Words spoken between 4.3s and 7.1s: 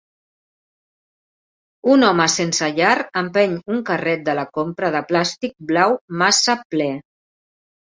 de la compra de plàstic blau massa ple.